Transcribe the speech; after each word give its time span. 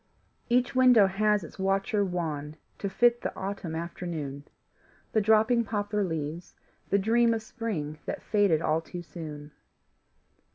Each 0.49 0.73
window 0.73 1.05
has 1.05 1.43
its 1.43 1.59
watcher 1.59 2.03
wan 2.03 2.55
To 2.79 2.89
fit 2.89 3.21
the 3.21 3.31
autumn 3.35 3.75
afternoon, 3.75 4.45
The 5.11 5.21
dropping 5.21 5.63
poplar 5.63 6.03
leaves, 6.03 6.55
the 6.89 6.97
dream 6.97 7.35
Of 7.35 7.43
spring 7.43 7.99
that 8.07 8.23
faded 8.23 8.63
all 8.63 8.81
too 8.81 9.03
soon. 9.03 9.51